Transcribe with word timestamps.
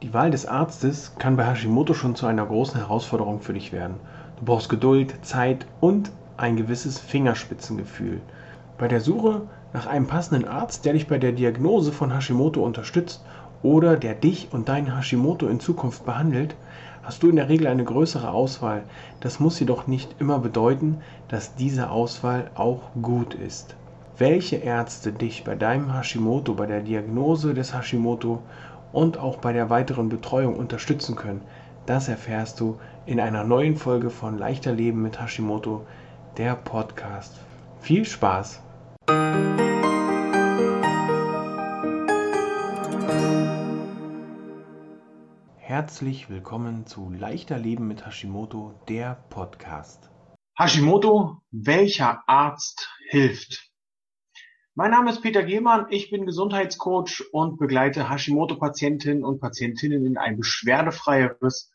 Die 0.00 0.14
Wahl 0.14 0.30
des 0.30 0.46
Arztes 0.46 1.14
kann 1.18 1.36
bei 1.36 1.44
Hashimoto 1.44 1.92
schon 1.92 2.14
zu 2.14 2.26
einer 2.26 2.46
großen 2.46 2.78
Herausforderung 2.78 3.40
für 3.40 3.52
dich 3.52 3.72
werden. 3.72 3.96
Du 4.38 4.44
brauchst 4.44 4.68
Geduld, 4.68 5.12
Zeit 5.22 5.66
und 5.80 6.12
ein 6.36 6.54
gewisses 6.54 7.00
Fingerspitzengefühl. 7.00 8.20
Bei 8.78 8.86
der 8.86 9.00
Suche 9.00 9.42
nach 9.72 9.88
einem 9.88 10.06
passenden 10.06 10.46
Arzt, 10.46 10.84
der 10.84 10.92
dich 10.92 11.08
bei 11.08 11.18
der 11.18 11.32
Diagnose 11.32 11.90
von 11.90 12.14
Hashimoto 12.14 12.62
unterstützt 12.64 13.24
oder 13.64 13.96
der 13.96 14.14
dich 14.14 14.50
und 14.52 14.68
dein 14.68 14.96
Hashimoto 14.96 15.48
in 15.48 15.58
Zukunft 15.58 16.06
behandelt, 16.06 16.54
hast 17.02 17.24
du 17.24 17.28
in 17.28 17.34
der 17.34 17.48
Regel 17.48 17.66
eine 17.66 17.82
größere 17.82 18.30
Auswahl. 18.30 18.84
Das 19.18 19.40
muss 19.40 19.58
jedoch 19.58 19.88
nicht 19.88 20.14
immer 20.20 20.38
bedeuten, 20.38 20.98
dass 21.26 21.56
diese 21.56 21.90
Auswahl 21.90 22.52
auch 22.54 22.82
gut 23.02 23.34
ist. 23.34 23.74
Welche 24.16 24.56
Ärzte 24.56 25.10
dich 25.10 25.42
bei 25.42 25.56
deinem 25.56 25.92
Hashimoto, 25.92 26.54
bei 26.54 26.66
der 26.66 26.82
Diagnose 26.82 27.52
des 27.52 27.74
Hashimoto 27.74 28.42
und 28.92 29.18
auch 29.18 29.38
bei 29.38 29.52
der 29.52 29.70
weiteren 29.70 30.08
Betreuung 30.08 30.56
unterstützen 30.56 31.16
können, 31.16 31.42
das 31.86 32.08
erfährst 32.08 32.60
du 32.60 32.78
in 33.06 33.20
einer 33.20 33.44
neuen 33.44 33.76
Folge 33.76 34.10
von 34.10 34.36
Leichter 34.38 34.72
Leben 34.72 35.02
mit 35.02 35.20
Hashimoto, 35.20 35.86
der 36.36 36.54
Podcast. 36.54 37.38
Viel 37.80 38.04
Spaß! 38.04 38.62
Herzlich 45.56 46.30
willkommen 46.30 46.86
zu 46.86 47.10
Leichter 47.10 47.58
Leben 47.58 47.88
mit 47.88 48.06
Hashimoto, 48.06 48.74
der 48.88 49.22
Podcast. 49.30 50.10
Hashimoto, 50.58 51.42
welcher 51.50 52.22
Arzt 52.26 52.88
hilft? 53.10 53.67
Mein 54.78 54.92
Name 54.92 55.10
ist 55.10 55.22
Peter 55.22 55.42
Gehmann, 55.42 55.86
ich 55.90 56.08
bin 56.08 56.24
Gesundheitscoach 56.24 57.24
und 57.32 57.58
begleite 57.58 58.08
Hashimoto-Patientinnen 58.08 59.24
und 59.24 59.40
Patientinnen 59.40 60.06
in 60.06 60.16
ein 60.16 60.36
beschwerdefreieres, 60.36 61.72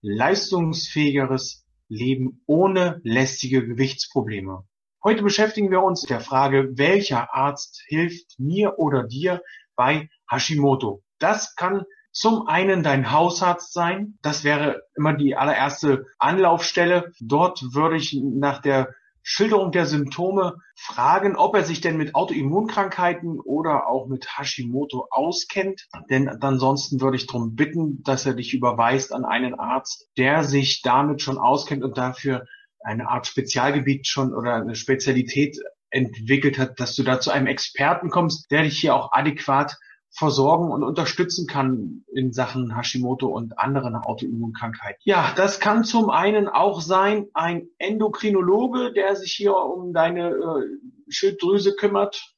leistungsfähigeres 0.00 1.66
Leben 1.88 2.44
ohne 2.46 3.00
lästige 3.02 3.66
Gewichtsprobleme. 3.66 4.62
Heute 5.02 5.24
beschäftigen 5.24 5.72
wir 5.72 5.82
uns 5.82 6.02
mit 6.02 6.10
der 6.10 6.20
Frage, 6.20 6.68
welcher 6.78 7.34
Arzt 7.34 7.82
hilft 7.88 8.38
mir 8.38 8.78
oder 8.78 9.02
dir 9.02 9.42
bei 9.74 10.08
Hashimoto? 10.30 11.02
Das 11.18 11.56
kann 11.56 11.82
zum 12.12 12.46
einen 12.46 12.84
dein 12.84 13.10
Hausarzt 13.10 13.72
sein. 13.72 14.18
Das 14.22 14.44
wäre 14.44 14.82
immer 14.94 15.14
die 15.14 15.34
allererste 15.34 16.06
Anlaufstelle. 16.20 17.10
Dort 17.18 17.74
würde 17.74 17.96
ich 17.96 18.16
nach 18.22 18.62
der 18.62 18.94
Schilderung 19.28 19.72
der 19.72 19.86
Symptome 19.86 20.54
fragen, 20.76 21.34
ob 21.34 21.56
er 21.56 21.64
sich 21.64 21.80
denn 21.80 21.96
mit 21.96 22.14
Autoimmunkrankheiten 22.14 23.40
oder 23.40 23.88
auch 23.88 24.06
mit 24.06 24.38
Hashimoto 24.38 25.08
auskennt. 25.10 25.88
Denn 26.08 26.28
ansonsten 26.28 27.00
würde 27.00 27.16
ich 27.16 27.26
darum 27.26 27.56
bitten, 27.56 28.04
dass 28.04 28.24
er 28.24 28.34
dich 28.34 28.54
überweist 28.54 29.12
an 29.12 29.24
einen 29.24 29.58
Arzt, 29.58 30.08
der 30.16 30.44
sich 30.44 30.80
damit 30.82 31.22
schon 31.22 31.38
auskennt 31.38 31.82
und 31.82 31.98
dafür 31.98 32.46
eine 32.78 33.08
Art 33.08 33.26
Spezialgebiet 33.26 34.06
schon 34.06 34.32
oder 34.32 34.54
eine 34.54 34.76
Spezialität 34.76 35.58
entwickelt 35.90 36.56
hat, 36.56 36.78
dass 36.78 36.94
du 36.94 37.02
da 37.02 37.18
zu 37.18 37.32
einem 37.32 37.48
Experten 37.48 38.10
kommst, 38.10 38.48
der 38.52 38.62
dich 38.62 38.78
hier 38.78 38.94
auch 38.94 39.10
adäquat 39.10 39.76
versorgen 40.16 40.70
und 40.70 40.82
unterstützen 40.82 41.46
kann 41.46 42.04
in 42.10 42.32
Sachen 42.32 42.74
Hashimoto 42.74 43.26
und 43.26 43.58
anderen 43.58 43.94
Autoimmunkrankheiten. 43.96 45.00
Ja, 45.04 45.34
das 45.36 45.60
kann 45.60 45.84
zum 45.84 46.08
einen 46.08 46.48
auch 46.48 46.80
sein 46.80 47.26
ein 47.34 47.68
Endokrinologe, 47.78 48.94
der 48.94 49.14
sich 49.16 49.32
hier 49.32 49.54
um 49.54 49.92
deine 49.92 50.30
äh, 50.30 51.10
Schilddrüse 51.10 51.76
kümmert 51.76 52.34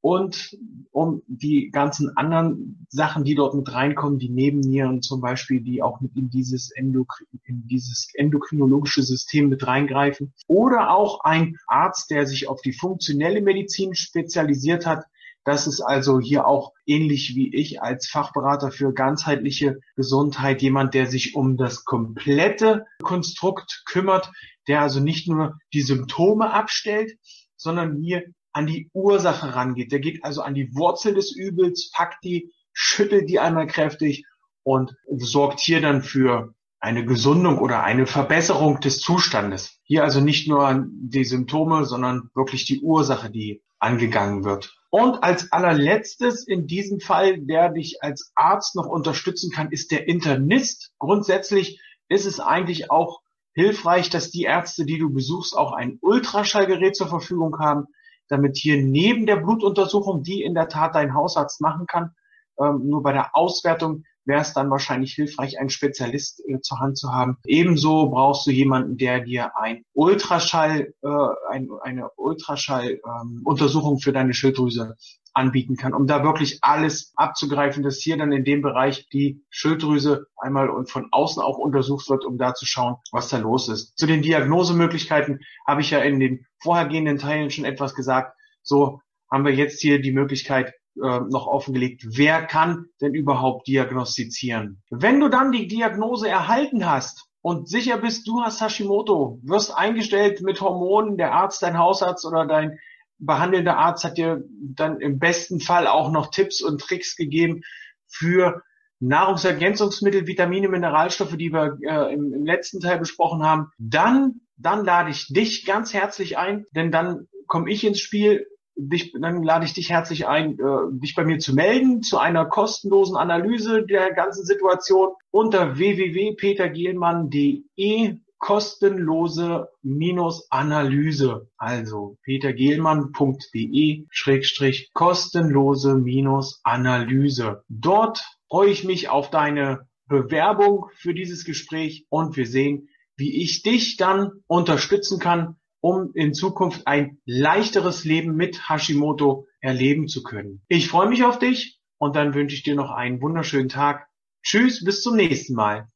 und 0.00 0.56
um 0.90 1.22
die 1.26 1.70
ganzen 1.70 2.16
anderen 2.16 2.86
Sachen, 2.88 3.24
die 3.24 3.34
dort 3.34 3.54
mit 3.54 3.70
reinkommen, 3.74 4.18
die 4.18 4.30
Nebennieren 4.30 5.02
zum 5.02 5.20
Beispiel, 5.20 5.60
die 5.60 5.82
auch 5.82 6.00
mit 6.00 6.16
in 6.16 6.30
dieses, 6.30 6.70
Endokrin, 6.70 7.26
in 7.44 7.66
dieses 7.66 8.08
endokrinologische 8.14 9.02
System 9.02 9.50
mit 9.50 9.66
reingreifen. 9.66 10.32
Oder 10.46 10.90
auch 10.90 11.24
ein 11.24 11.56
Arzt, 11.66 12.10
der 12.10 12.26
sich 12.26 12.48
auf 12.48 12.62
die 12.62 12.72
funktionelle 12.72 13.42
Medizin 13.42 13.94
spezialisiert 13.94 14.86
hat, 14.86 15.04
das 15.44 15.66
ist 15.66 15.80
also 15.80 16.20
hier 16.20 16.46
auch 16.46 16.72
ähnlich 16.86 17.34
wie 17.34 17.54
ich 17.54 17.80
als 17.80 18.08
Fachberater 18.08 18.70
für 18.70 18.92
ganzheitliche 18.92 19.80
Gesundheit 19.96 20.62
jemand, 20.62 20.94
der 20.94 21.06
sich 21.06 21.34
um 21.34 21.56
das 21.56 21.84
komplette 21.84 22.84
Konstrukt 23.02 23.82
kümmert, 23.86 24.30
der 24.66 24.82
also 24.82 25.00
nicht 25.00 25.28
nur 25.28 25.58
die 25.72 25.82
Symptome 25.82 26.52
abstellt, 26.52 27.18
sondern 27.56 28.02
hier 28.02 28.24
an 28.52 28.66
die 28.66 28.90
Ursache 28.92 29.54
rangeht. 29.54 29.92
Der 29.92 30.00
geht 30.00 30.24
also 30.24 30.42
an 30.42 30.54
die 30.54 30.74
Wurzel 30.74 31.14
des 31.14 31.34
Übels, 31.34 31.90
packt 31.92 32.24
die, 32.24 32.52
schüttelt 32.72 33.28
die 33.28 33.38
einmal 33.38 33.66
kräftig 33.66 34.24
und 34.62 34.94
sorgt 35.08 35.60
hier 35.60 35.80
dann 35.80 36.02
für 36.02 36.54
eine 36.80 37.04
Gesundung 37.04 37.58
oder 37.58 37.82
eine 37.82 38.06
Verbesserung 38.06 38.80
des 38.80 39.00
Zustandes. 39.00 39.80
Hier 39.82 40.04
also 40.04 40.20
nicht 40.20 40.48
nur 40.48 40.86
die 40.88 41.24
Symptome, 41.24 41.84
sondern 41.84 42.30
wirklich 42.34 42.66
die 42.66 42.80
Ursache, 42.80 43.30
die 43.30 43.62
angegangen 43.78 44.44
wird. 44.44 44.77
Und 44.90 45.22
als 45.22 45.52
allerletztes 45.52 46.46
in 46.46 46.66
diesem 46.66 47.00
Fall, 47.00 47.38
der 47.40 47.70
dich 47.70 48.02
als 48.02 48.32
Arzt 48.34 48.74
noch 48.74 48.86
unterstützen 48.86 49.50
kann, 49.50 49.70
ist 49.70 49.90
der 49.90 50.08
Internist. 50.08 50.92
Grundsätzlich 50.98 51.80
ist 52.08 52.24
es 52.24 52.40
eigentlich 52.40 52.90
auch 52.90 53.20
hilfreich, 53.52 54.08
dass 54.08 54.30
die 54.30 54.44
Ärzte, 54.44 54.86
die 54.86 54.98
du 54.98 55.12
besuchst, 55.12 55.56
auch 55.56 55.72
ein 55.72 55.98
Ultraschallgerät 56.00 56.96
zur 56.96 57.08
Verfügung 57.08 57.58
haben, 57.58 57.86
damit 58.28 58.56
hier 58.56 58.82
neben 58.82 59.26
der 59.26 59.36
Blutuntersuchung, 59.36 60.22
die 60.22 60.42
in 60.42 60.54
der 60.54 60.68
Tat 60.68 60.94
dein 60.94 61.14
Hausarzt 61.14 61.60
machen 61.60 61.86
kann, 61.86 62.14
ähm, 62.58 62.82
nur 62.84 63.02
bei 63.02 63.12
der 63.12 63.34
Auswertung 63.34 64.04
wäre 64.28 64.42
es 64.42 64.52
dann 64.52 64.70
wahrscheinlich 64.70 65.14
hilfreich, 65.14 65.58
einen 65.58 65.70
Spezialist 65.70 66.42
äh, 66.46 66.60
zur 66.60 66.78
Hand 66.78 66.98
zu 66.98 67.12
haben. 67.12 67.38
Ebenso 67.46 68.10
brauchst 68.10 68.46
du 68.46 68.50
jemanden, 68.50 68.96
der 68.96 69.20
dir 69.20 69.56
ein 69.56 69.84
Ultraschall, 69.94 70.92
äh, 71.02 71.08
ein, 71.50 71.68
eine 71.82 72.10
Ultraschalluntersuchung 72.16 73.94
ähm, 73.94 73.98
für 73.98 74.12
deine 74.12 74.34
Schilddrüse 74.34 74.94
anbieten 75.34 75.76
kann, 75.76 75.94
um 75.94 76.06
da 76.06 76.24
wirklich 76.24 76.58
alles 76.62 77.12
abzugreifen, 77.16 77.82
dass 77.82 77.98
hier 77.98 78.16
dann 78.16 78.32
in 78.32 78.44
dem 78.44 78.60
Bereich 78.60 79.08
die 79.08 79.44
Schilddrüse 79.50 80.26
einmal 80.36 80.68
und 80.68 80.90
von 80.90 81.08
außen 81.10 81.42
auch 81.42 81.58
untersucht 81.58 82.10
wird, 82.10 82.24
um 82.24 82.38
da 82.38 82.54
zu 82.54 82.66
schauen, 82.66 82.96
was 83.12 83.28
da 83.28 83.38
los 83.38 83.68
ist. 83.68 83.96
Zu 83.96 84.06
den 84.06 84.22
Diagnosemöglichkeiten 84.22 85.40
habe 85.66 85.80
ich 85.80 85.90
ja 85.90 86.00
in 86.00 86.18
den 86.20 86.46
vorhergehenden 86.60 87.18
Teilen 87.18 87.50
schon 87.50 87.64
etwas 87.64 87.94
gesagt. 87.94 88.36
So 88.62 89.00
haben 89.30 89.44
wir 89.44 89.54
jetzt 89.54 89.80
hier 89.80 90.00
die 90.00 90.12
Möglichkeit, 90.12 90.74
äh, 91.02 91.20
noch 91.20 91.46
offengelegt, 91.46 92.04
wer 92.06 92.44
kann 92.46 92.86
denn 93.00 93.14
überhaupt 93.14 93.66
diagnostizieren. 93.66 94.82
Wenn 94.90 95.20
du 95.20 95.28
dann 95.28 95.52
die 95.52 95.66
Diagnose 95.66 96.28
erhalten 96.28 96.88
hast 96.88 97.26
und 97.42 97.68
sicher 97.68 97.98
bist, 97.98 98.26
du 98.26 98.42
hast 98.42 98.60
Hashimoto, 98.60 99.40
wirst 99.42 99.76
eingestellt 99.76 100.40
mit 100.42 100.60
Hormonen, 100.60 101.16
der 101.16 101.32
Arzt, 101.32 101.62
dein 101.62 101.78
Hausarzt 101.78 102.24
oder 102.24 102.46
dein 102.46 102.78
behandelnder 103.18 103.76
Arzt 103.76 104.04
hat 104.04 104.16
dir 104.16 104.44
dann 104.60 105.00
im 105.00 105.18
besten 105.18 105.60
Fall 105.60 105.86
auch 105.86 106.10
noch 106.10 106.30
Tipps 106.30 106.62
und 106.62 106.80
Tricks 106.80 107.16
gegeben 107.16 107.62
für 108.06 108.62
Nahrungsergänzungsmittel, 109.00 110.26
Vitamine, 110.26 110.68
Mineralstoffe, 110.68 111.36
die 111.36 111.52
wir 111.52 111.78
äh, 111.82 112.12
im, 112.12 112.32
im 112.32 112.44
letzten 112.44 112.80
Teil 112.80 112.98
besprochen 112.98 113.42
haben, 113.42 113.70
dann, 113.78 114.40
dann 114.56 114.84
lade 114.84 115.10
ich 115.10 115.28
dich 115.28 115.64
ganz 115.64 115.94
herzlich 115.94 116.36
ein, 116.36 116.66
denn 116.72 116.90
dann 116.90 117.28
komme 117.46 117.70
ich 117.70 117.84
ins 117.84 118.00
Spiel 118.00 118.46
dich, 118.78 119.12
dann 119.12 119.42
lade 119.42 119.66
ich 119.66 119.74
dich 119.74 119.90
herzlich 119.90 120.28
ein, 120.28 120.58
äh, 120.58 120.92
dich 120.92 121.14
bei 121.14 121.24
mir 121.24 121.38
zu 121.38 121.54
melden 121.54 122.02
zu 122.02 122.16
einer 122.18 122.46
kostenlosen 122.46 123.16
Analyse 123.16 123.84
der 123.84 124.12
ganzen 124.12 124.46
Situation 124.46 125.10
unter 125.30 125.76
www.petergehlmann.de 125.76 128.18
kostenlose 128.38 129.68
minus 129.82 130.50
Analyse. 130.50 131.48
Also 131.56 132.16
petergehlmann.de 132.22 134.06
schrägstrich 134.10 134.90
kostenlose 134.94 135.96
minus 135.96 136.60
Analyse. 136.62 137.64
Dort 137.68 138.22
freue 138.48 138.70
ich 138.70 138.84
mich 138.84 139.08
auf 139.08 139.30
deine 139.30 139.88
Bewerbung 140.06 140.86
für 140.94 141.14
dieses 141.14 141.44
Gespräch 141.44 142.06
und 142.08 142.36
wir 142.36 142.46
sehen, 142.46 142.88
wie 143.16 143.42
ich 143.42 143.62
dich 143.62 143.96
dann 143.96 144.30
unterstützen 144.46 145.18
kann, 145.18 145.56
um 145.80 146.10
in 146.14 146.34
Zukunft 146.34 146.86
ein 146.86 147.18
leichteres 147.24 148.04
Leben 148.04 148.34
mit 148.34 148.68
Hashimoto 148.68 149.46
erleben 149.60 150.08
zu 150.08 150.22
können. 150.22 150.62
Ich 150.68 150.88
freue 150.88 151.08
mich 151.08 151.24
auf 151.24 151.38
dich 151.38 151.80
und 151.98 152.16
dann 152.16 152.34
wünsche 152.34 152.54
ich 152.54 152.62
dir 152.62 152.74
noch 152.74 152.90
einen 152.90 153.20
wunderschönen 153.20 153.68
Tag. 153.68 154.08
Tschüss, 154.42 154.84
bis 154.84 155.02
zum 155.02 155.16
nächsten 155.16 155.54
Mal. 155.54 155.88